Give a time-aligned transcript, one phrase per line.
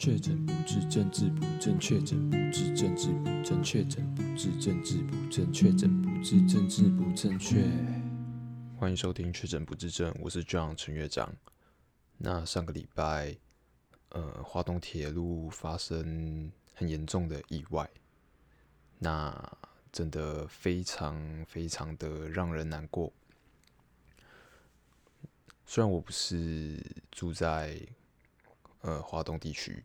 [0.00, 7.66] 确诊不治，政治不正确；诊不治，政治不正确；诊不治，政治不正确；诊不治，政治不正确。
[8.78, 11.30] 欢迎收听《确诊不治症》，我是 John 陈乐章。
[12.16, 13.36] 那上个礼拜，
[14.08, 17.86] 呃，华东铁路发生很严重的意外，
[18.98, 19.58] 那
[19.92, 23.12] 真的非常非常的让人难过。
[25.66, 27.78] 虽然我不是住在
[28.80, 29.84] 呃华东地区。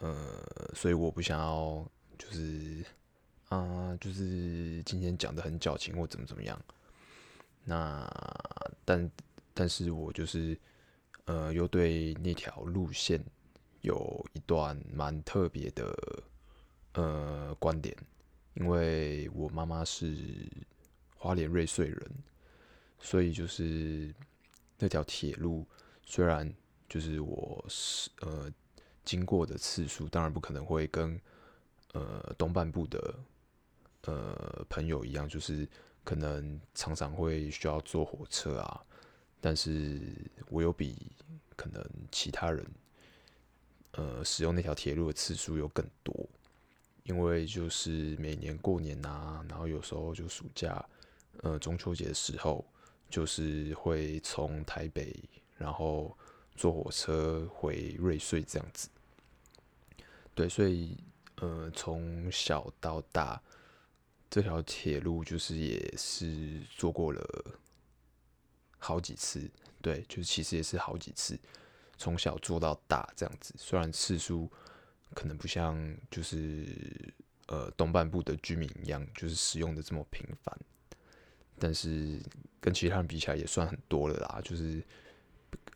[0.00, 0.42] 呃，
[0.74, 1.86] 所以我不想要，
[2.18, 2.84] 就是
[3.50, 6.58] 啊、就是今天讲的很矫情或怎么怎么样。
[7.64, 8.10] 那
[8.84, 9.10] 但
[9.52, 10.58] 但是我就是
[11.26, 13.22] 呃，又对那条路线
[13.82, 15.94] 有一段蛮特别的
[16.94, 17.94] 呃观点，
[18.54, 20.16] 因为我妈妈是
[21.14, 22.10] 花莲瑞穗人，
[22.98, 24.14] 所以就是
[24.78, 25.66] 那条铁路
[26.04, 26.50] 虽然
[26.88, 28.50] 就是我是呃。
[29.04, 31.20] 经过的次数当然不可能会跟
[31.92, 33.14] 呃东半部的
[34.04, 35.68] 呃朋友一样，就是
[36.04, 38.84] 可能常常会需要坐火车啊。
[39.40, 40.00] 但是
[40.48, 40.96] 我有比
[41.56, 42.66] 可能其他人
[43.92, 46.28] 呃使用那条铁路的次数有更多，
[47.04, 50.84] 因为就是每年过年啊，然后有时候就暑假
[51.42, 52.64] 呃中秋节的时候，
[53.08, 55.16] 就是会从台北
[55.56, 56.16] 然后
[56.60, 58.90] 坐火车回瑞穗这样子。
[60.34, 60.94] 对，所以
[61.36, 63.40] 呃，从小到大，
[64.28, 67.58] 这条铁路就是也是坐过了
[68.76, 69.50] 好几次。
[69.80, 71.40] 对，就是其实也是好几次，
[71.96, 73.54] 从小坐到大这样子。
[73.56, 74.46] 虽然次数
[75.14, 76.66] 可能不像就是
[77.46, 80.54] 呃东半部的居民一样，就是使用的这么频繁，
[81.58, 82.20] 但是
[82.60, 84.42] 跟其他人比起来也算很多了啦。
[84.44, 84.84] 就是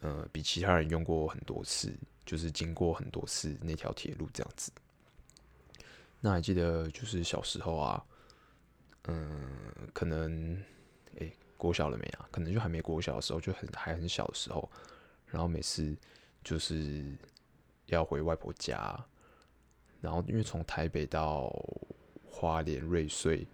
[0.00, 1.92] 呃，比其他人用过很多次。
[2.26, 4.72] 就是经过很多次那条铁路这样子，
[6.22, 8.02] 那还记得就是小时候啊，
[9.02, 9.46] 嗯，
[9.92, 10.54] 可能
[11.16, 12.26] 诶、欸，国小了没啊？
[12.32, 14.66] 可能就还没国小的时候，就很还很小的时候，
[15.26, 15.94] 然后每次
[16.42, 17.14] 就是
[17.88, 18.98] 要回外婆家，
[20.00, 21.54] 然后因为从台北到
[22.26, 23.46] 花莲瑞穗，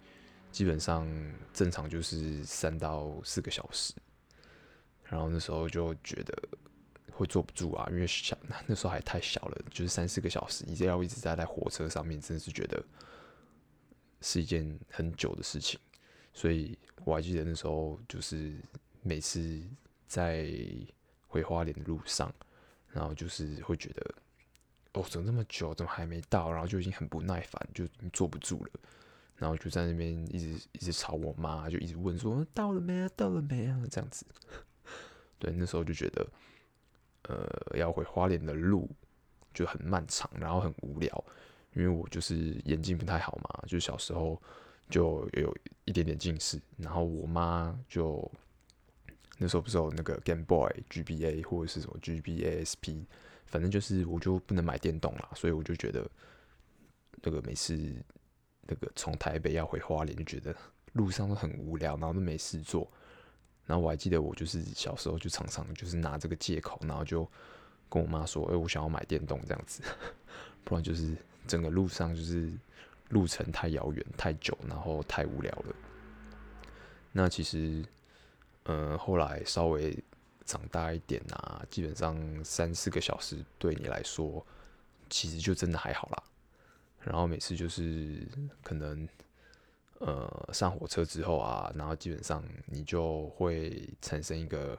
[0.49, 1.05] 基本上
[1.53, 3.93] 正常就是三到四个小时，
[5.11, 6.33] 然后那时候就觉得。
[7.13, 8.35] 会坐不住啊，因为小
[8.65, 12.83] 那时候还太小了，就是三四个小时，一直要一直待在火车上面，真的是觉得
[14.21, 15.79] 是一件很久的事情。
[16.33, 18.55] 所以我还记得那时候，就是
[19.03, 19.61] 每次
[20.07, 20.49] 在
[21.27, 22.33] 回花莲的路上，
[22.89, 24.15] 然后就是会觉得，
[24.93, 26.51] 哦，怎么那么久，怎么还没到？
[26.51, 28.71] 然后就已经很不耐烦，就坐不住了，
[29.35, 34.25] 然后就在那边一直一直吵我妈，就一直问说到了没啊，到了没啊，这样子。
[35.41, 36.25] 对，那时候就觉得。
[37.25, 38.89] 呃，要回花莲的路
[39.53, 41.23] 就很漫长，然后很无聊，
[41.75, 44.41] 因为我就是眼睛不太好嘛，就小时候
[44.89, 48.29] 就有一点点近视，然后我妈就
[49.37, 53.05] 那时候不是有那个 Game Boy GBA 或者是什么 GBASP，
[53.45, 56.09] 反正就是我就不能买电动啦，所以我就觉得
[57.21, 57.77] 那个每次
[58.63, 60.55] 那个从台北要回花莲，就觉得
[60.93, 62.91] 路上都很无聊，然后都没事做。
[63.65, 67.25] 然后我还记得，我就是小时候就常常就是拿这个借口，然后就
[67.89, 69.81] 跟我妈说：“哎，我想要买电动这样子。
[70.65, 71.15] ”不然就是
[71.47, 72.51] 整个路上就是
[73.09, 75.75] 路程太遥远、太久，然后太无聊了。
[77.11, 77.83] 那其实，
[78.63, 79.97] 呃，后来稍微
[80.45, 84.45] 长大一点啊，基本上三四个小时对你来说，
[85.09, 86.23] 其实就真的还好啦。
[86.99, 88.27] 然后每次就是
[88.63, 89.07] 可能。
[90.03, 94.75] 呃，上火车之后啊，然后基本上你就会产生一个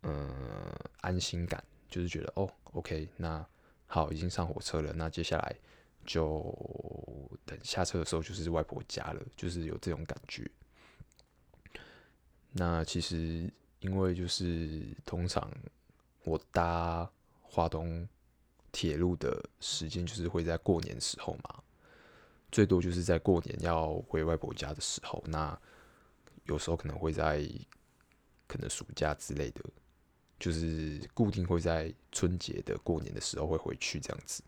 [0.00, 3.46] 呃安心感，就是觉得哦，OK，那
[3.86, 5.54] 好，已经上火车了，那接下来
[6.06, 6.40] 就
[7.44, 10.50] 等下车的时候就是外婆家了，就是有这种感觉。
[12.52, 15.46] 那其实因为就是通常
[16.24, 17.06] 我搭
[17.42, 18.08] 华东
[18.70, 21.62] 铁路的时间就是会在过年时候嘛。
[22.52, 25.58] 最多就是在过年要回外婆家的时候，那
[26.44, 27.48] 有时候可能会在
[28.46, 29.64] 可能暑假之类的，
[30.38, 34.44] 就是固定会在春节的过年的时候会回去这样子。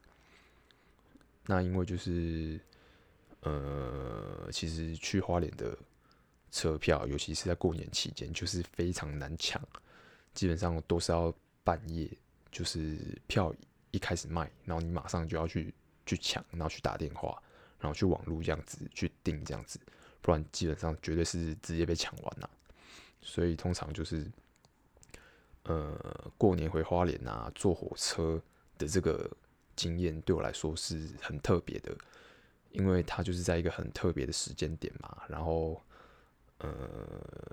[1.46, 2.60] 那因为就是
[3.40, 5.76] 呃，其实去花莲的
[6.50, 9.60] 车票，尤其是在过年期间，就是非常难抢，
[10.34, 12.10] 基本上都是要半夜，
[12.52, 13.54] 就是票
[13.92, 15.74] 一开始卖，然后你马上就要去
[16.04, 17.42] 去抢，然后去打电话。
[17.84, 19.78] 然后去网络这样子去订这样子，
[20.22, 22.48] 不然基本上绝对是直接被抢完了。
[23.20, 24.26] 所以通常就是，
[25.64, 28.40] 呃，过年回花莲啊，坐火车
[28.78, 29.30] 的这个
[29.76, 31.94] 经验对我来说是很特别的，
[32.70, 35.78] 因为它就是在一个很特别的时间点嘛，然后
[36.56, 36.74] 呃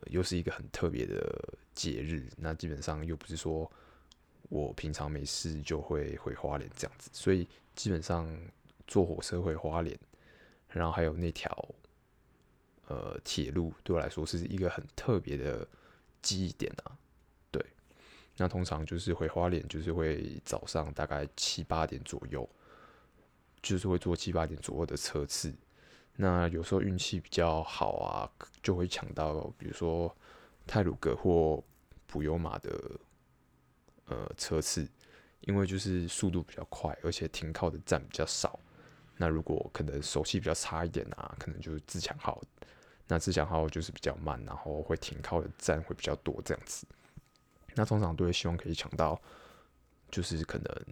[0.06, 3.70] 又是一个很特别的节日，那基本上又不是说
[4.48, 7.46] 我平常没事就会回花莲这样子，所以
[7.76, 8.30] 基本上
[8.88, 9.98] 坐火车回花莲，
[10.72, 11.76] 然后还有那条
[12.88, 15.68] 呃铁路对我来说是一个很特别的
[16.22, 16.98] 记忆点啊。
[17.52, 17.66] 对
[18.38, 22.50] 那通常就是回花莲，就是会早上大概七八点左右，
[23.62, 25.54] 就是会坐七八点左右的车次。
[26.16, 28.30] 那有时候运气比较好啊，
[28.62, 30.16] 就会抢到，比如说
[30.68, 31.64] 太鲁阁或
[32.06, 33.00] 普悠玛的
[34.06, 34.88] 呃车次，
[35.42, 38.60] 因为就是速度比较快，而且停靠的站比较少。
[39.22, 42.42] 那如果可能手气比较差一点啊，可能就是自强号。
[43.08, 46.88] 那自强号就是比较慢，然后会停靠的站会比较多这样子。
[47.76, 49.22] 那通常都会希望可以抢到，
[50.10, 50.86] 就是可能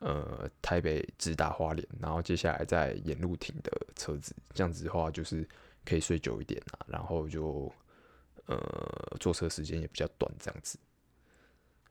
[0.00, 5.48] 呃台北直达花莲，然后接下来再沿路停的车子，这样子的话就是
[5.82, 7.72] 可以睡久一点啊，然后就
[8.44, 10.78] 呃坐车时间也比较短，这样子。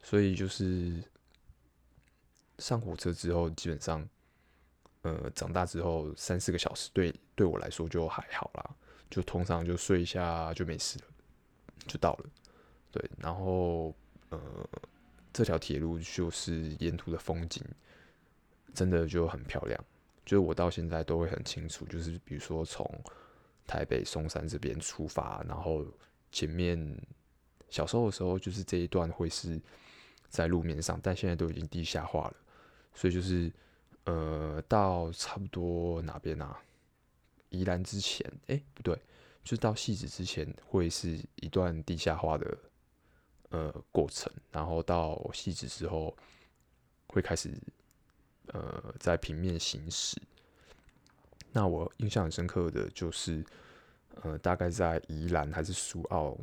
[0.04, 1.04] 所以就是
[2.60, 4.08] 上火车之后，基本上
[5.02, 8.76] 呃长大之后三四个小时对对我来说就还好啦，
[9.10, 11.06] 就通常就睡一下就没事了，
[11.88, 12.26] 就到了。
[12.92, 13.96] 对，然后。
[14.30, 14.40] 呃，
[15.34, 17.62] 这条铁路就是沿途的风景，
[18.74, 19.78] 真的就很漂亮。
[20.26, 22.90] 就是我到现在都会很清楚，就是比如说从
[23.68, 25.86] 台北松山这边出发，然后
[26.32, 26.98] 前面
[27.68, 29.60] 小时候的时候，就是这一段会是
[30.30, 32.36] 在路面上，但现在都已经地下化了，
[32.94, 33.52] 所以就是
[34.06, 36.62] 呃，到差不多哪边啊？
[37.50, 38.96] 宜兰之前，哎、不对，
[39.44, 42.58] 就是到汐止之前会是一段地下化的。
[43.54, 46.16] 呃，过程，然后到汐止之后，
[47.08, 47.52] 会开始
[48.48, 50.18] 呃在平面行驶。
[51.52, 53.44] 那我印象很深刻的就是，
[54.22, 56.38] 呃，大概在宜兰还是苏澳，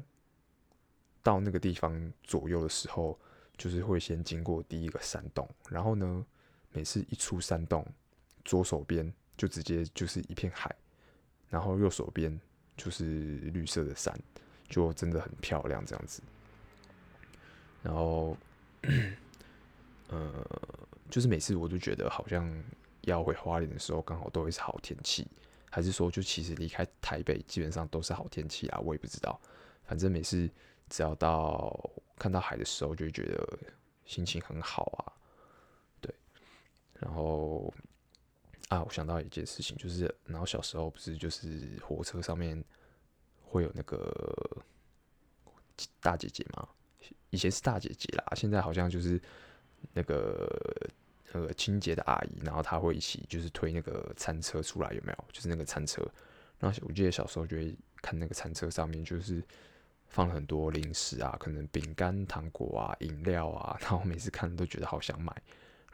[1.23, 3.19] 到那个地方左右的时候，
[3.57, 6.27] 就是会先经过第一个山洞，然后呢，
[6.73, 7.87] 每次一出山洞，
[8.45, 10.75] 左手边就直接就是一片海，
[11.49, 12.39] 然后右手边
[12.77, 14.17] 就是绿色的山，
[14.69, 16.23] 就真的很漂亮，这样子。
[17.83, 18.37] 然后，
[20.09, 20.31] 呃，
[21.09, 22.49] 就是每次我都觉得好像
[23.03, 25.27] 要回花莲的时候，刚好都会是好天气，
[25.71, 28.81] 还是说就其实离开台北基本上都是好天气啊？
[28.81, 29.41] 我也不知道。
[29.85, 30.51] 反正每次
[30.91, 31.79] 只要到
[32.19, 33.59] 看到海的时候，就觉得
[34.05, 35.18] 心情很好啊。
[37.01, 37.73] 然后
[38.69, 42.63] 啊，我想到一件事情，就是然后小时候不是就是火车上面
[43.43, 44.63] 会有那个
[46.01, 46.69] 大姐姐吗？
[47.31, 49.21] 以前是大姐姐啦，现在好像就是
[49.93, 50.91] 那个
[51.33, 55.25] 那个清洁的阿姨，然后她会一起就是推那个餐车出来，有没有？
[55.33, 56.03] 就是那个餐车。
[56.59, 59.43] 然后我记得小时候就会看那个餐车上面就是
[60.09, 65.33] 放了很多零食啊，可能饼干、糖果啊、饮料啊，然后每次看都觉得好想买。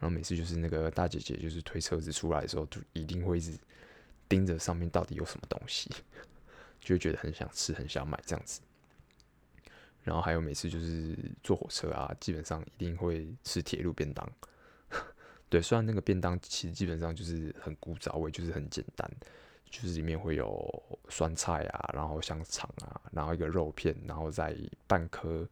[0.05, 3.59] 然后每次就是那个大姐姐就是推车子出来的时候，就一定会一直
[4.29, 5.89] 盯着上面到底有什么东西，
[6.79, 8.61] 就会觉得很想吃、很想买这样子。
[10.03, 14.31] 然后还有每次就是坐火车啊，基本上一定会吃铁路便当。
[15.49, 19.11] 对，虽然那个便当其实基本上就是很古早味，就是很简单，
[19.71, 24.55] 就是里面会有酸菜啊，然后香肠啊，然后一个肉片，然后再
[24.87, 25.49] 半颗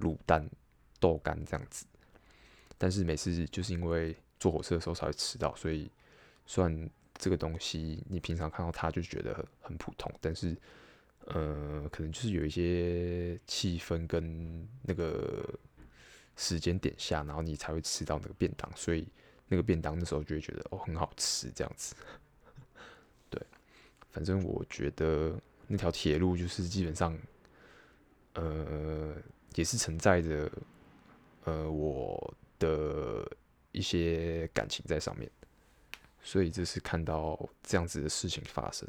[0.00, 0.50] 卤蛋、
[0.98, 1.86] 豆干这样子。
[2.84, 5.90] 但是每次就是因为坐火车的时候才会吃到，所以
[6.44, 10.54] 虽然这个东西你平常看到它就觉得很很普通，但是。
[11.28, 15.42] 呃，可能就是有一些气氛跟那个
[16.36, 19.08] 时间点下，然后你才会吃到那个便当，所以
[19.48, 21.94] 那个便当的时候就会觉得哦很好吃这样子。
[23.30, 23.40] 对，
[24.10, 25.34] 反正我觉得
[25.66, 27.18] 那条铁路就是基本上，
[28.34, 29.14] 呃，
[29.54, 30.52] 也是承载着
[31.44, 33.24] 呃我的
[33.72, 35.30] 一些感情在上面，
[36.22, 38.88] 所以这是看到这样子的事情发生。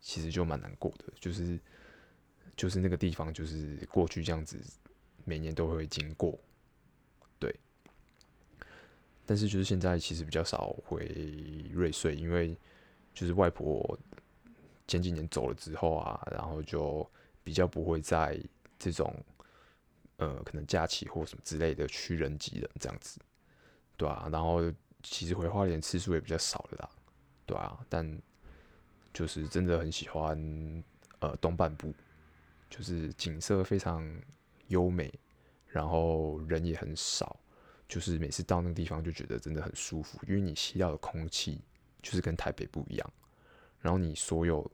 [0.00, 1.58] 其实就蛮难过的，就是
[2.56, 4.58] 就是那个地方，就是过去这样子，
[5.24, 6.38] 每年都会经过，
[7.38, 7.54] 对。
[9.26, 11.04] 但是就是现在其实比较少回
[11.72, 12.56] 瑞穗，因为
[13.12, 13.98] 就是外婆
[14.86, 17.06] 前几年走了之后啊，然后就
[17.44, 18.40] 比较不会在
[18.78, 19.14] 这种
[20.18, 23.18] 呃可能假期或什么之类的去人挤人这样子，
[23.96, 24.28] 对啊。
[24.30, 24.60] 然后
[25.02, 26.90] 其实回花莲次数也比较少了啦，
[27.44, 28.20] 对啊，但。
[29.10, 30.38] 就是真的很喜欢，
[31.18, 31.92] 呃，东半部，
[32.70, 34.06] 就是景色非常
[34.68, 35.12] 优美，
[35.66, 37.40] 然后人也很少，
[37.88, 41.60] 就是每次到那个地方就觉得真的很舒服，因为你吸到的空气
[42.00, 43.12] 就是跟台北不一样，
[43.80, 44.70] 然后你所有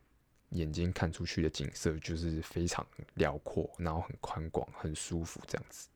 [0.54, 2.84] 眼睛看出去的景色就是非常
[3.14, 5.88] 辽阔，然后很宽广，很舒服这样子。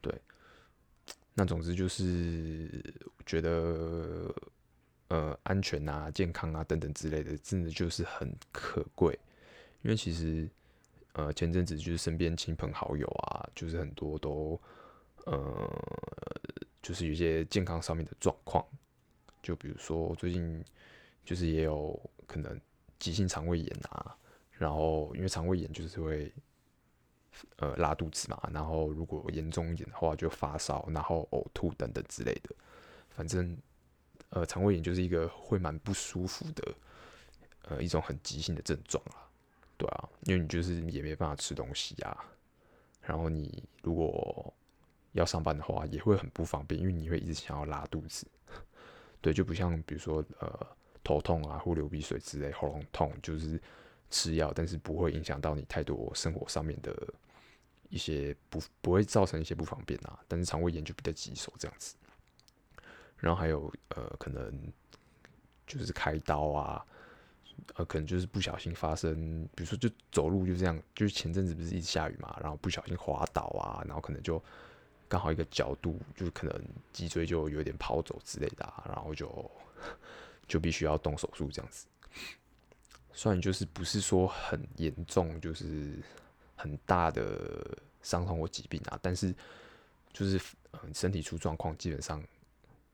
[0.00, 0.12] 对，
[1.34, 2.82] 那总之就是
[3.24, 4.34] 觉得
[5.08, 9.18] 呃安全啊、健康啊等等之类的，真的就是很可贵，
[9.82, 10.48] 因为其实
[11.12, 14.60] 呃前阵子就是身边亲朋好友啊，就是很多都。
[15.26, 15.66] 呃，
[16.82, 18.62] 就是有些健康上面的状况，
[19.42, 20.62] 就比如说最近
[21.24, 22.60] 就是也有可能
[23.04, 24.16] 急性肠胃炎啊，
[24.52, 26.32] 然后因为肠胃炎就是会
[27.56, 32.54] 呃拉肚子嘛，然后如果严重一点的话就发烧，然后呕吐等等之类的，
[33.10, 33.54] 反正
[34.30, 36.74] 呃肠胃炎就是一个会蛮不舒服的
[37.68, 39.28] 呃一种很急性的症状啊，
[39.76, 42.24] 对啊，因为你就是也没办法吃东西啊，
[43.02, 44.54] 然后你如果
[45.12, 48.26] 要上班的话也会很不方便，因为你会一直想要拉肚子，
[49.20, 50.66] 对，就不像比如说呃
[51.04, 53.60] 头痛啊或流鼻水之类，喉咙痛就是
[54.10, 56.92] 吃药，但是不会影响到你太多生活上面的
[57.90, 60.18] 一些不不会造成一些不方便啊。
[60.26, 61.94] 但是肠胃炎就比较棘手这样子，
[63.18, 64.72] 然后还有呃可能
[65.66, 66.84] 就是开刀啊，
[67.76, 74.42] 呃可能就是不小心发生，比如说就走路就这样，就是前阵子不是一直下雨嘛，然后不小心滑倒啊，然后可能就。
[75.06, 79.28] 刚好一个角度，就可能脊椎就有点跑走之类的，啊，然后就
[80.46, 81.86] 就必须要动手术这样子。
[83.12, 85.98] 虽然就是不是说很严重，就是
[86.56, 89.34] 很大的伤痛或疾病啊，但是
[90.12, 90.40] 就是
[90.72, 92.22] 嗯身体出状况，基本上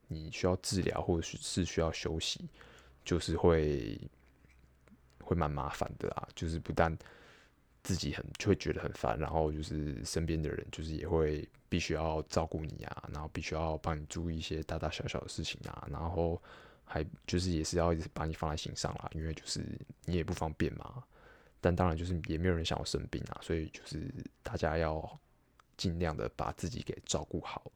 [0.07, 2.47] 你需要治疗或者是需要休息，
[3.03, 3.99] 就是会
[5.23, 6.27] 会蛮麻烦的啊。
[6.35, 6.95] 就是不但
[7.83, 11.47] 自己很就会觉得很烦，然后就是身边的人就是也会。
[11.71, 16.37] 必须要照顾你啊，然后必须要帮你注意一些大大小小的事情啊，然后
[16.91, 19.63] 还就是也是要一直把你放在心上啦，因为就是
[20.05, 21.01] 你也不方便嘛。
[21.61, 24.11] 但当然就是也没有人想要生病啊，所以就是
[24.43, 25.19] 大家要
[25.77, 27.71] 尽量的把自己给照顾好，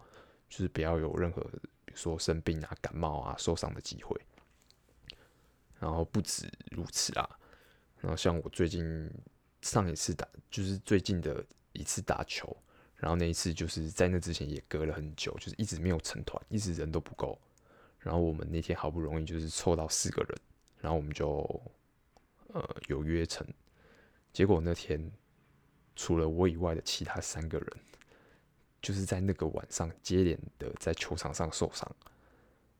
[0.50, 1.41] 就是不要有任何
[1.86, 4.19] 比如说生病啊、感冒啊、受伤的机会。
[5.79, 7.29] 然后不止如此啊，
[8.00, 9.10] 然后像我最近
[9.62, 12.55] 上一次打，就是最近的一次打球。
[12.95, 17.38] 然后那一次就是在那之前也隔了很久，就是一直没有成团，一直人都不够。
[18.06, 20.38] 然后我们那天好不容易就是凑到四个人，
[20.80, 21.28] 然后我们就
[22.54, 23.44] 呃有约成。
[24.32, 25.12] 结果那天
[25.96, 27.68] 除了我以外的其他三个人，
[28.80, 31.90] 就是在那个晚上接连的在球场上受伤。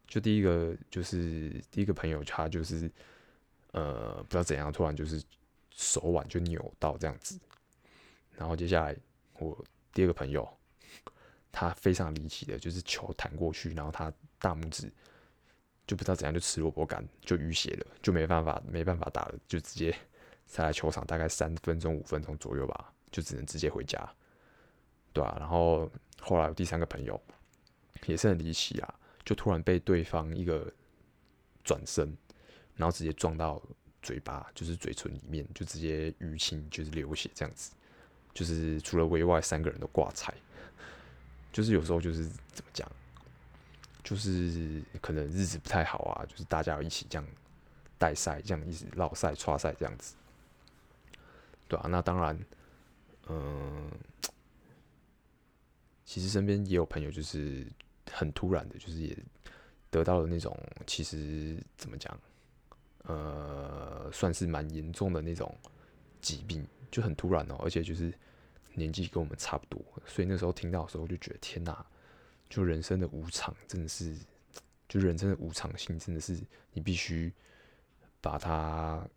[0.08, 2.92] 就第一个就是第一个朋友，他就是
[3.72, 5.20] 呃不知道怎样，突然就是
[5.72, 7.40] 手腕就扭到这样子。
[8.38, 8.96] 然后接下来
[9.40, 9.66] 我。
[9.96, 10.46] 第二个朋友，
[11.54, 14.92] 他非常离奇的，就是球弹过去，然后他大拇指
[15.88, 19.96] 就不知道怎样就吃萝卜干，就淤血了，就没办法没办法打了，就直接
[20.46, 24.08] 在球场大概三分钟五分钟左右吧，就只能直接回家，
[25.14, 25.90] 对啊，然后
[26.20, 27.22] 后来有第三个朋友
[28.06, 30.72] 也是很离奇啊，就突然被对方一个
[31.64, 32.16] 转身，
[32.76, 33.62] 然后直接撞到
[34.02, 37.72] 嘴巴，就是嘴唇里面就直接淤青，就是流血这样子。
[38.34, 40.34] 就是除了我以外，三个人都挂彩。
[41.54, 42.92] 就是有时候就是怎么讲，
[44.06, 47.28] 就是可能日子不太好啊，就是大家要一起这样
[47.98, 50.16] 带赛，这样一直绕赛、刷赛这样子，
[51.68, 52.40] 对啊，那当然，
[53.28, 53.92] 嗯，
[56.06, 57.68] 其实身边也有朋友，就是
[58.10, 59.18] 很突然的，就是也
[59.90, 60.58] 得到了那种
[60.88, 62.18] 其实怎么讲，
[63.04, 65.54] 呃，算是蛮严重的那种
[66.22, 66.66] 疾病。
[66.92, 68.14] 就很突然哦，而且就是
[68.74, 71.86] 年纪跟我们差不多，所以那时候听到的时候就觉得天哪，
[72.50, 74.16] 就人生的无常真的是，
[74.88, 76.40] 就人生的无常性真的是
[76.74, 77.32] 你必须
[78.22, 79.08] 把它，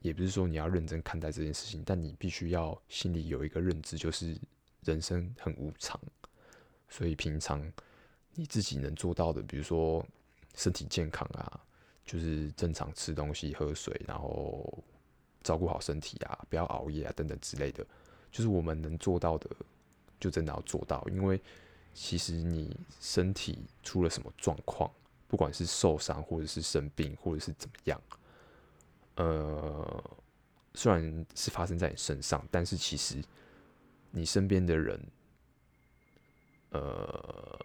[0.00, 4.36] 也不是说你要认真看待这件事情，但你必须要心里有一个认知，就是
[4.82, 6.00] 人生很无常，
[6.88, 7.72] 所以平常
[8.34, 10.06] 你自己能做到的，比如说
[10.54, 11.60] 身体健康啊，
[12.04, 14.84] 就是正常吃东西、喝水，然后。
[15.42, 17.86] 照顾好身体啊，不要熬夜啊，等等之类的，
[18.32, 19.48] 就是我们能做到的，
[20.18, 21.06] 就真的要做到。
[21.08, 21.40] 因为
[21.96, 24.90] 其实你身体出了什么状况，
[25.26, 28.00] 不管是受伤，或者是生病，或者是怎么样，
[29.16, 30.04] 呃，
[30.74, 33.22] 虽然是发生在你身上，但是其实
[34.10, 35.00] 你身边的人，
[36.70, 37.58] 呃，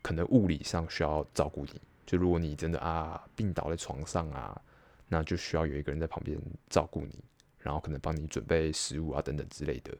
[0.00, 1.80] 可能物理上需要照顾你。
[2.06, 4.62] 就如果你真的啊病倒在床上啊。
[5.08, 6.36] 那就需要有一个人在旁边
[6.68, 7.16] 照顾你，
[7.60, 9.96] 然后可能帮你准备食物啊等等之类的，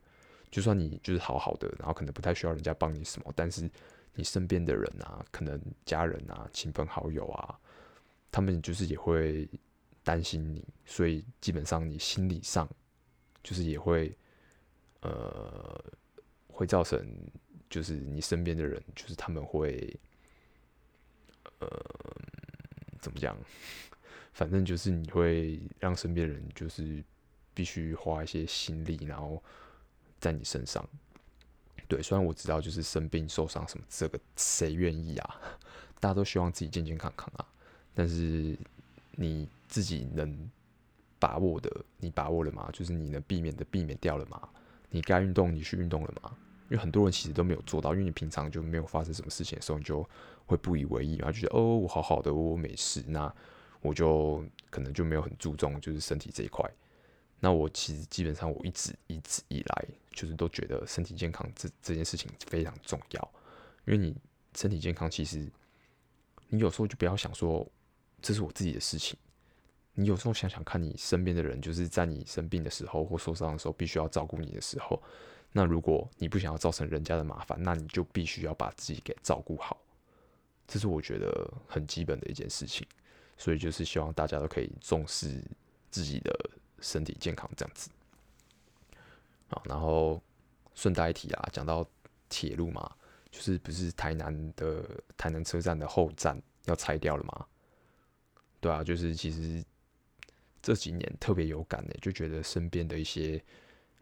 [0.50, 3.70] 就算你就是好好的，然后可能不太需要人家帮你什么，但是
[4.14, 7.58] 你身边的人啊，可能家人啊、亲朋好友啊，
[8.30, 9.48] 他们就是也会
[10.02, 12.68] 担心你，所以基本上你心理上
[13.42, 14.16] 就是也会
[15.00, 15.84] 呃
[16.48, 17.06] 会造成，
[17.68, 19.94] 就是你身边的人，就是他们会
[21.58, 21.68] 呃
[23.00, 23.36] 怎么讲？
[24.32, 27.02] 反正就是你会让身边人就是
[27.54, 29.42] 必须花一些心力，然后
[30.20, 30.86] 在你身上。
[31.88, 35.40] 对，虽然我知道就是生病受伤什么，这个谁愿意啊？
[36.00, 37.46] 大家都希望自己健健康康啊。
[37.94, 38.58] 但是
[39.12, 40.50] 你自己能
[41.18, 42.68] 把握的，你把握了吗？
[42.72, 44.48] 就是你能避免的，避免掉了吗？
[44.90, 46.36] 你该运动，你去运动了吗？
[46.68, 50.06] 因为很多人其实都没有做到，因为你平常就没有发生什么事情的时候，你就
[50.44, 53.04] 会不以为意，然后就觉得哦，我好好的，我没事。
[53.06, 53.32] 那
[53.80, 56.68] 我就可能就没有很注重就是身体这一块。
[57.38, 63.32] 那我其实基本上我一直一直以来就是都觉得身体健康这这件事情非常重要。
[63.84, 64.16] 因为你
[64.56, 65.46] 身体健康，其实
[66.48, 67.64] 你有时候就不要想说
[68.22, 69.16] 这是我自己的事情。
[69.92, 75.02] 你有时候想想看你身边的人，就是在你生病的时候或受伤的时候，必须要照顾你的时候，
[75.52, 79.78] 那如果你不想要造成人家的麻烦，那你就必须要把自己给照顾好。
[80.66, 82.86] 这是我觉得很基本的一件事情。
[83.38, 85.44] 所以就是希望大家都可以重视
[85.90, 87.90] 自己的身体健康，这样子。
[89.48, 90.22] 啊，然后
[90.74, 91.86] 顺带一提啊，讲到
[92.28, 92.90] 铁路嘛，
[93.30, 94.84] 就是不是台南的
[95.16, 97.46] 台南车站的后站要拆掉了吗？
[98.60, 99.64] 对啊，就是其实
[100.60, 103.40] 这几年特别有感的，就觉得身边的一些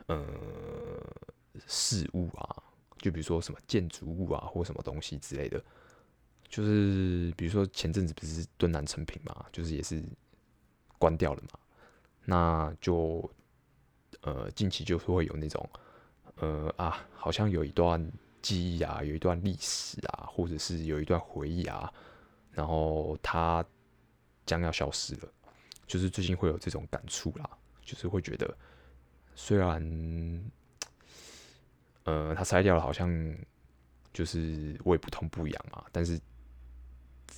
[0.06, 0.24] 呃
[1.66, 2.62] 事物啊，
[2.98, 5.62] 就比如说什么建筑物啊，或什么东西之类的。
[6.48, 10.02] 就是比如说前阵子不是敦南成品嘛，就是也是
[10.98, 11.58] 关掉了嘛，
[12.24, 13.28] 那就
[14.24, 15.66] 呃近期就是会有那种
[16.36, 18.04] 呃啊，好像有一段
[18.42, 21.90] 记忆啊，有一段历史啊，或者是有一段回忆啊，
[22.50, 23.64] 然后它
[24.44, 25.28] 将要消失了，
[25.86, 27.48] 就是最近会有这种感触啦，
[27.82, 28.52] 就是会觉得
[29.34, 30.50] 虽然
[32.02, 33.08] 呃它拆掉了，好像
[34.12, 36.20] 就是胃不痛不痒啊，但是。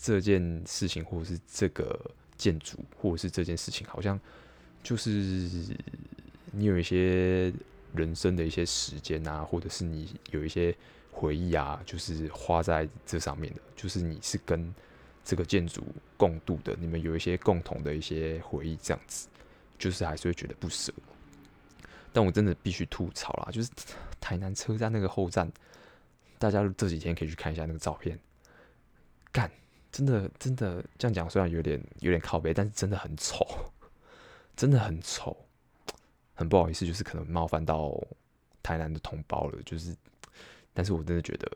[0.02, 1.98] 这件事情，或者是这个
[2.36, 4.20] 建筑，或者是这件事情，好像
[4.82, 5.48] 就是
[6.56, 7.52] 你有一些
[7.94, 10.74] 人生的一些时间啊，或者是你有一些
[11.12, 14.74] 回忆啊，就是花在这上面的，就是你是跟
[15.24, 15.84] 这个建筑
[16.16, 19.28] 共度的，你们有一些共同的一些回忆，这样子，
[19.78, 20.92] 就是还是会觉得不舍。
[22.12, 23.70] 但我真的必须吐槽啦，就是
[24.20, 25.50] 台南车站那个后站，
[26.38, 28.18] 大家这几天可以去看一下那个照片，
[29.30, 29.50] 干。
[29.92, 33.46] 真的真的这样讲，虽然有点有点靠北，但是真的很丑，
[34.54, 35.34] 真的很丑，
[36.36, 38.00] 很不好意思，就是可能冒犯到
[38.62, 39.96] 台南的同胞了，就是，
[40.72, 41.50] 但是我真的觉得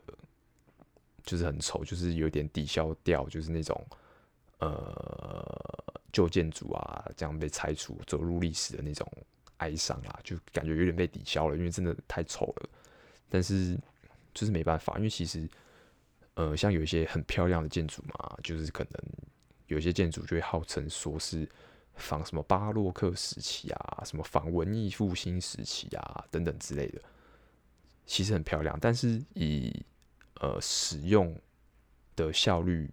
[1.23, 3.81] 就是很丑，就是有点抵消掉，就是那种
[4.59, 9.09] 呃旧建筑啊这样被拆除走入历史的那种
[9.57, 12.69] 哀伤啊，就感觉有点被抵消了，因为真的太丑了，
[13.29, 13.79] 但是
[14.33, 15.47] 就是没办法，因为其实。
[16.35, 18.93] 呃，像有一些很漂亮的建筑嘛，就是可能
[19.67, 21.47] 有些建筑就会号称说是
[22.01, 27.01] 仿什么巴洛克时期啊，什么仿文艺复兴时期啊等等之类的，
[28.05, 28.77] 其实很漂亮。
[28.81, 29.85] 但是以
[30.41, 31.39] 呃使用
[32.15, 32.89] 的效率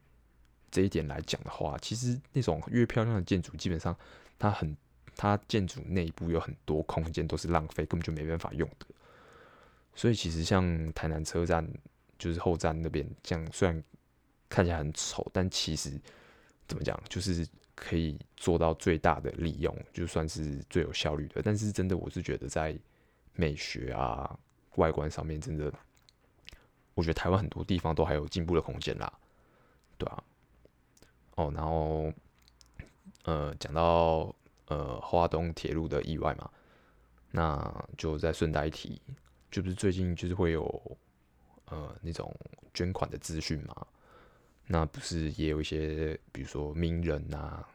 [0.70, 3.96] 这一点来讲的话，其实那种越漂亮的建筑，基本上
[4.38, 4.76] 它很
[5.16, 8.86] 它建筑内部有很多空间都是浪费，根本就没办法用的。
[9.94, 11.68] 所以其实像台南车站。
[12.18, 13.80] 就是后站那边，这样虽然
[14.48, 15.88] 看起来很丑，但其实
[16.66, 17.46] 怎么讲，就是
[17.78, 21.40] 可以做到最大的利用，就算是最有效率的。
[21.42, 22.78] 但是真的，我是觉得在
[23.34, 24.38] 美学啊、
[24.76, 25.72] 外观上面，真的，
[26.94, 29.12] 我觉得台湾很多地方都还有进步的空间啦，
[29.96, 30.22] 对啊。
[31.36, 32.12] 哦，然后
[33.24, 34.34] 呃，讲到
[34.66, 36.50] 呃华东铁路的意外嘛，
[37.30, 39.00] 那就再顺带一提，
[39.50, 40.98] 就是最近就是会有。
[41.70, 42.34] 呃，那种
[42.72, 43.86] 捐款的资讯嘛，
[44.70, 47.66] 那不是也有一些，比如说名人啊，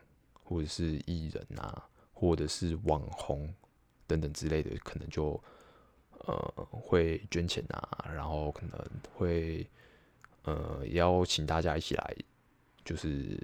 [0.43, 3.51] 或者是艺人啊，或者是网红
[4.06, 5.41] 等等之类的，可能就
[6.19, 6.36] 呃
[6.69, 8.79] 会捐钱啊，然后可能
[9.15, 9.67] 会
[10.43, 12.15] 呃邀请大家一起来，
[12.86, 13.39] 就是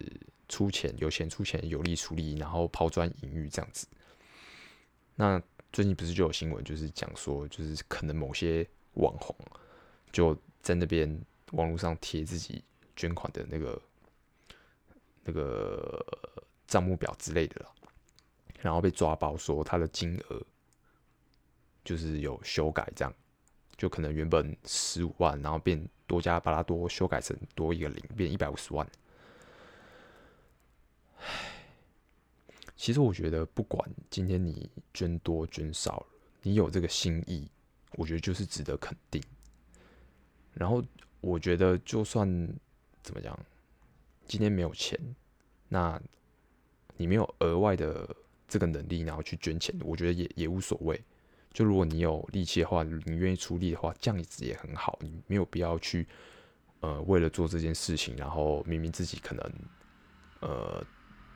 [0.48, 3.88] 出钱，有钱出钱，有力出力，然后抛砖引玉这样子。
[5.16, 5.42] 那
[5.74, 9.36] 最近不是就有新闻，就是讲说，就是可能某些网红。
[10.12, 11.08] 就在那边
[11.52, 12.64] 网络上贴自己
[13.00, 13.82] 捐款的那个
[15.24, 16.06] 那个
[16.68, 17.72] 账目表之类的了，
[18.60, 20.46] 然后被抓包说他的金额
[21.82, 23.14] 就是有修改这样，
[23.78, 28.86] 就可能原本十五万，然后变多加把它多修改成多一个零，变一百五十万。
[31.20, 31.26] 唉，
[32.76, 36.06] 其实我觉得不管今天你捐多捐少，
[36.42, 37.50] 你有这个心意，
[37.94, 39.24] 我觉得就是值得肯定。
[40.54, 40.84] 然后
[41.22, 42.28] 我觉得就算
[43.10, 43.36] 怎么讲，
[44.28, 44.96] 今天没有钱，
[45.68, 46.00] 那
[46.96, 48.08] 你没有额外的
[48.48, 51.04] 这个能力，然后去捐钱，我觉得也也无所谓。
[51.52, 54.96] 就如果你有力气的话，你愿意出力的话，这样子也很好。
[55.02, 56.08] 你没有必要去，
[56.82, 59.52] 呃，为了做这件事情，然后明明自己可能，
[60.42, 60.86] 呃，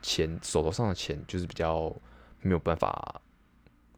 [0.00, 1.92] 钱手头上的钱就是比较
[2.40, 3.20] 没有办法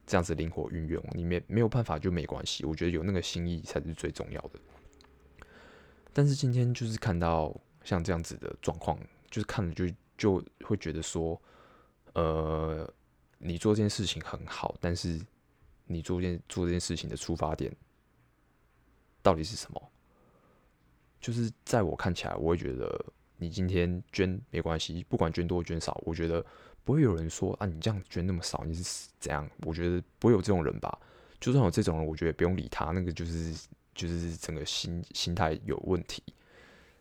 [0.06, 2.64] 这样子灵活运用，你没没有办法就没关系。
[2.64, 4.58] 我觉得有那个心意才是最重要的。
[6.14, 7.54] 但是今天就是看到
[7.86, 8.98] 像这样子的状况，
[9.30, 11.40] 就是看了就就会觉得说，
[12.12, 12.86] 呃，
[13.38, 15.18] 你做这件事情很好，但是。
[15.88, 17.72] 你做件做这件事情的出发点
[19.22, 19.80] 到底是什么？
[21.20, 26.44] 就是在我看起来，我会觉得你今天捐没关系，不管捐多捐少，我觉得
[26.82, 29.48] 不会有人说啊，你这样捐那么少，你是怎样？
[29.58, 30.98] 我觉得不会有这种人吧。
[31.38, 36.20] 就算有这种人，我觉得不用理他，那个就是就是整个心心态有问题。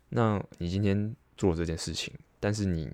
[0.09, 2.91] 那你今天做了这件事情，但是你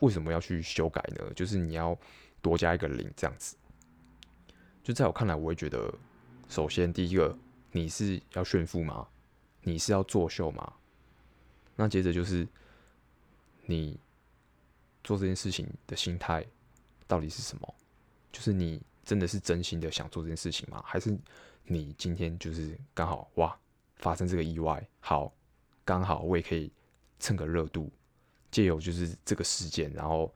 [0.00, 1.32] 为什么要去修改呢？
[1.34, 1.98] 就是你要
[2.40, 3.56] 多加一个零这样子。
[4.82, 5.92] 就在我看来，我会觉得，
[6.48, 7.36] 首先第一个，
[7.70, 9.06] 你是要炫富吗？
[9.62, 10.72] 你是要作秀吗？
[11.76, 12.46] 那接着就是，
[13.64, 13.98] 你
[15.04, 16.44] 做这件事情的心态
[17.06, 17.74] 到底是什么？
[18.32, 20.82] 就是你真的是真心的想做这件事情吗？
[20.84, 21.16] 还是
[21.64, 23.56] 你今天就是刚好哇
[23.96, 25.32] 发生这个意外，好，
[25.84, 26.72] 刚好我也可以
[27.18, 27.90] 蹭个热度，
[28.50, 30.34] 借由就是这个事件，然后。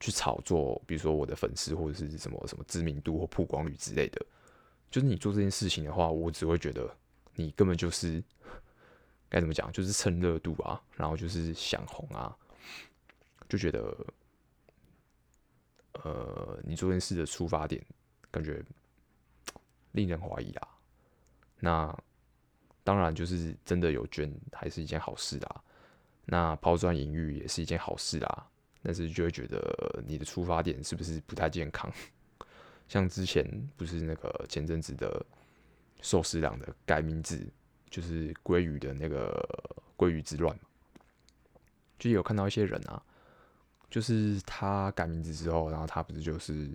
[0.00, 4.26] 去炒作，比如说我的粉丝或者是什么什么知名度或曝光率之类的，
[4.90, 6.94] 就是你做这件事情的话，我只会觉得
[7.36, 8.22] 你根本就是
[9.30, 12.36] 该怎么讲，就是蹭热度啊，然后就是想红啊，
[13.48, 14.06] 就觉得
[16.02, 17.82] 呃，你做这件事的出发点
[18.30, 18.62] 感觉
[19.92, 20.68] 令人怀疑啦。
[21.60, 21.98] 那
[22.84, 25.62] 当然就是真的有捐，还是一件好事啦。
[26.26, 28.46] 那抛砖引玉也是一件好事啦。
[28.86, 31.90] 但是就会觉得你的出发点是不是不太健康？
[32.86, 33.42] 像之前
[33.78, 35.24] 不是那个前阵子的
[36.02, 37.50] 寿司郎的改名字，
[37.88, 39.42] 就是鲑鱼的那个
[39.96, 40.54] 鲑鱼之乱，
[41.98, 43.02] 就有看到一些人啊，
[43.88, 46.70] 就是他改名字之后，然后他不是就是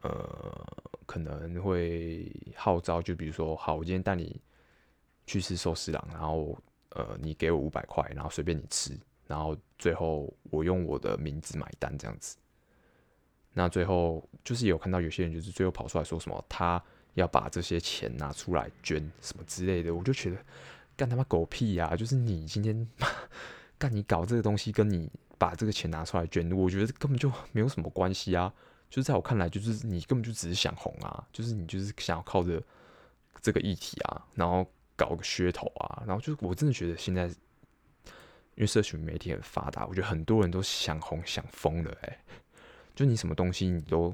[0.00, 0.66] 呃
[1.04, 4.40] 可能会号召，就比如说，好，我今天带你
[5.28, 6.58] 去吃寿司郎，然后
[6.90, 8.98] 呃你给我五百块，然后随便你吃。
[9.26, 12.38] 然后最后我用我的名字买单这样子，
[13.52, 20.36] 那最后就是有看到有些人就是最后跑出来说什么他要把这些钱拿出来捐什么之类的，我就觉得
[20.96, 21.94] 干他妈狗屁呀！
[21.94, 22.88] 就是你今天
[23.76, 28.50] 干你搞这个东西，跟你把这个钱拿出来捐，我觉得根本就没有什么关系啊！
[28.88, 32.62] 就是在我看来，就是你根本就只是想红啊，就是你就是想要靠着
[33.42, 34.66] 这个议题啊，然后
[34.98, 37.30] 搞个噱头啊，然后就是我真的觉得现在。
[38.54, 42.18] 因为社群媒体很发达，我觉得很多人都想红想疯了哎、
[42.92, 44.12] 就你什么东西你都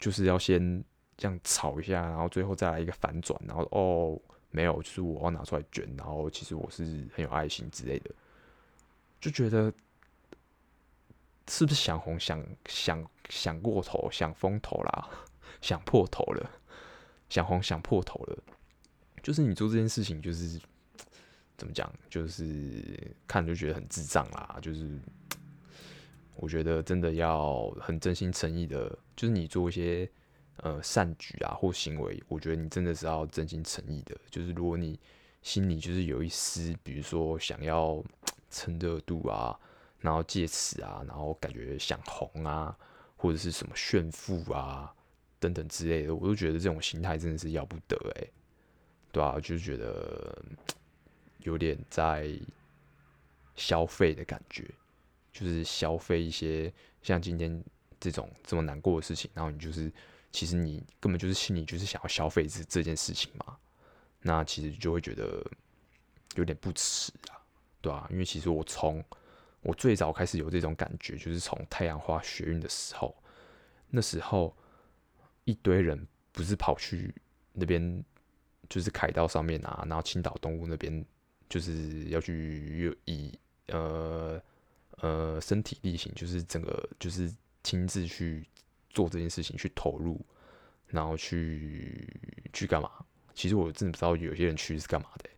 [0.00, 0.82] 就是要先
[1.16, 6.82] 这样炒一下，然后最后再来一个反转，然后哦没有，就是我要拿出来卷，然后其实我是
[7.14, 8.10] 很有爱心之类的，
[9.20, 9.72] 就觉得
[11.48, 15.08] 是不是想红想想想过头想疯头啦，
[15.62, 16.50] 想破头了，
[17.28, 18.42] 想红想破头了，
[19.22, 20.60] 就是你做这件事情就是。
[21.60, 21.92] 怎么讲？
[22.08, 22.82] 就是
[23.26, 24.58] 看就觉得很智障啦。
[24.62, 24.98] 就是
[26.34, 30.10] 我觉得真的要很真心诚意的，就是你做一些
[30.56, 34.16] 呃善举啊或行为，我觉得你真的是要真心诚意的。
[34.30, 34.98] 就是如果你
[35.42, 38.02] 心里就是有一丝，比如说想要
[38.48, 39.54] 蹭热度啊，
[39.98, 42.74] 然后借此啊，然后感觉想红啊，
[43.18, 44.90] 或者是什么炫富啊
[45.38, 48.26] 等等之类的，我都觉得这种心态真的是要不得哎、
[49.12, 50.42] 对啊，就觉得。
[51.44, 52.38] 有点在
[53.56, 54.70] 消费的感觉，
[55.32, 56.70] 就是消费一些
[57.02, 57.64] 像今天
[57.98, 59.90] 这种这么难过的事情，然后你就是
[60.30, 63.56] 其实你根本就是心里就是想要消费这这件事情嘛，
[64.20, 65.42] 那其实就会觉得
[66.34, 67.40] 有点不耻啊，
[67.80, 69.02] 对啊，因为其实我从
[69.62, 73.16] 我最早开始有这种感觉，就是从太阳花学运的时候，
[73.88, 74.54] 那时候
[75.44, 77.14] 一堆人不是跑去
[77.54, 78.04] 那边，
[78.70, 81.04] 就是凯道上面啊，然后青岛东路那边。
[81.50, 84.40] 就是要去以呃
[84.98, 87.28] 呃身体力行，就是整个就是
[87.64, 88.46] 亲自去
[88.88, 90.24] 做这件事情，去投入，
[90.86, 92.08] 然后去
[92.52, 92.88] 去干嘛？
[93.34, 95.28] 其实我真的不知道有些人去是干嘛的，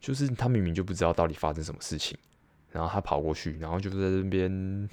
[0.00, 2.16] 就是他明明就不知道到底发生什么事情，
[2.70, 4.88] 然后他跑过去，然后就在那边，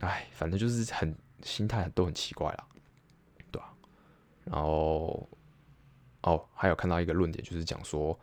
[0.00, 2.66] 哎，反正就是很心态都很奇怪啦，
[4.50, 5.28] 然后，
[6.22, 8.18] 哦，还有看到一个论点，就是讲说，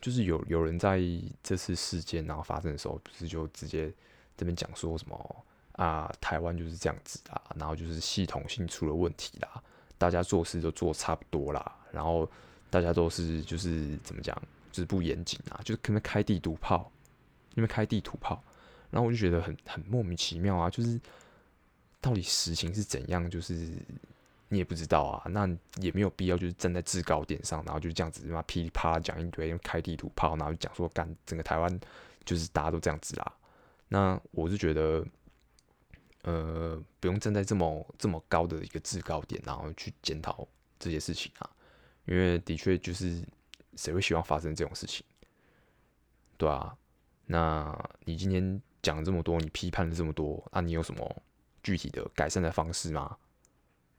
[0.00, 1.00] 就是有有人在
[1.42, 3.92] 这次事件然后发生的时候，不是就直接
[4.36, 9.62] 这边讲说什么啊，台湾就是这样子啊，然后就是系统性出了问题啦。
[9.96, 12.30] 大家做事都做差不多啦，然后
[12.68, 14.36] 大家都是就是怎么讲，
[14.70, 16.90] 就是不严谨啊，就是可能开地图炮，
[17.54, 18.42] 因为开地图炮，
[18.90, 21.00] 然后我就觉得很很莫名其妙啊，就是
[22.00, 23.72] 到底实情是怎样，就是
[24.48, 25.48] 你也不知道啊，那
[25.80, 31.80] 也没有必要就是站在制高点上，然后就这样子嘛噼里啪啦讲一堆，开地图炮，然后讲说干整个台湾
[32.24, 33.34] 就是大家都这样子啦，
[33.88, 35.04] 那我是觉得。
[36.26, 41.50] 呃，不用站在这么这么高的一个制高点，然后去检讨这些事情啊，
[42.06, 43.22] 因为的确就是
[43.76, 45.04] 谁会希望发生这种事情，
[46.38, 46.74] 对啊，
[47.26, 51.22] 那你今天讲了这么多，你批判了这么多，那、你有什么
[51.62, 53.14] 具体的改善的方式吗？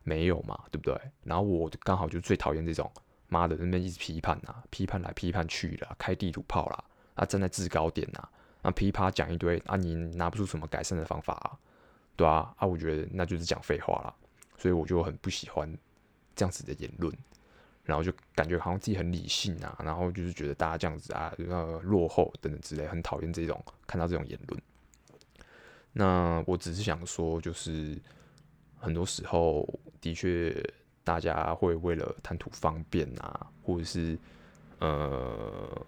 [0.06, 0.98] 没有嘛，对不对？
[1.24, 2.89] 然后我刚好就最讨厌这种
[3.28, 6.84] 妈的那边一直批判啊，批判来批判去的，开地图炮啦，
[7.15, 8.30] 啊，站在制高点啊，
[8.62, 11.60] 啊噼啪讲一堆，啊，你拿不出什么改善的方法啊。
[12.15, 14.15] 对啊，啊，我觉得那就是讲废话啦，
[14.58, 15.70] 所以我就很不喜欢
[16.34, 17.13] 这样子的言论，
[17.84, 21.34] 然后就感觉好像自己很理性啊，然后就是觉得大家这样子啊，
[21.82, 24.62] 落后等等之类，很讨厌这种看到这种言论。
[25.91, 27.98] 那我只是想说，就是
[28.78, 29.68] 很多时候
[30.06, 30.56] 的确
[31.04, 34.18] 大家会为了贪图方便啊，或者是
[34.80, 35.86] 呃，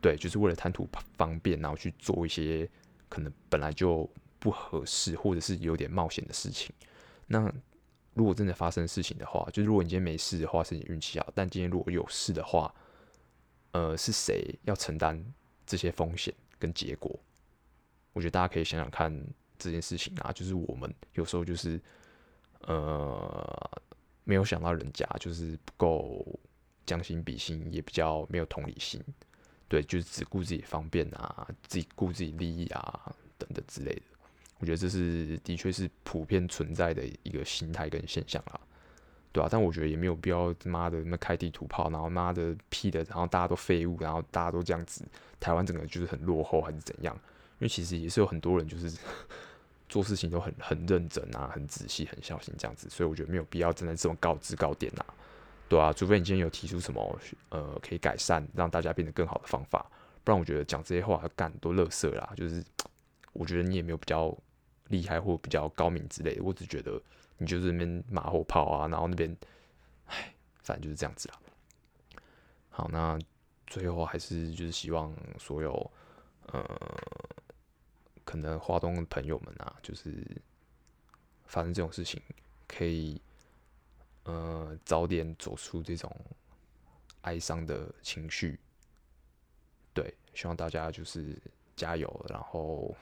[0.00, 2.68] 对，就是为了贪图方便，然后去做一些
[3.08, 4.08] 可能本来就。
[4.38, 6.72] 不合适，或者是有点冒险的事情。
[7.26, 7.52] 那
[8.14, 12.72] 如果真的发生事情的话，就是如果你今天没事的话，是你运气好；但今天如果有事的话，
[13.72, 15.20] 呃，是谁要承担
[15.64, 17.18] 这些风险跟结果？
[18.12, 19.10] 我觉得大家可以想想看
[19.58, 21.80] 这件事情啊，就是我们有时候就是
[22.66, 23.70] 呃
[24.24, 26.38] 没有想到人家就是不够
[26.84, 29.02] 将心比心，也比较没有同理心，
[29.68, 34.02] 对，就是只顾自己方便啊，自己顾自己利益啊等等之类的。
[34.58, 38.60] 我觉得这是的确是普遍存在的一个心态跟现象啦，
[39.30, 45.04] 对啊，但我觉得也没有必要妈的那开地图炮，然后妈的屁的，然后大家都废物，然后大家都这样子，
[45.38, 47.14] 台湾整个就是很落后还是怎样？
[47.58, 48.98] 因为其实也是有很多人就是
[49.88, 55.06] 做事情都很很认真啊，很仔细，很小心这样子，所以我觉得没有必要站在这么高制高点啊，
[55.68, 59.84] 对啊，除非你今天有提出什么呃可以改善让大家变得更好的方法，
[60.24, 62.64] 不然我觉得讲这些话干都乐色啦，就是
[63.32, 64.36] 我觉得你也没有比较。
[64.88, 67.02] 厉害或比较高明之类的，我只觉得
[67.38, 69.36] 你就是那边马后炮啊，然后那边，
[70.04, 71.34] 唉，反正就是这样子啦。
[72.70, 73.18] 好，那
[73.66, 75.90] 最后还是就是希望所有
[76.52, 76.64] 呃，
[78.26, 80.12] 可能花东的朋友们啊，就是
[81.46, 82.20] 发生这种事情，
[82.68, 83.18] 可以
[84.24, 86.14] 呃早点走出这种
[87.22, 88.60] 哀伤的情绪。
[89.94, 91.40] 对，希望大家就是
[91.74, 92.94] 加油，然后。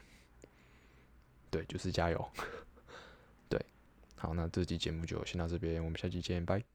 [1.51, 2.31] 对，就是加油。
[3.47, 3.65] 对，
[4.17, 6.74] 好，那这期节目就先到这边，我们下期见，拜。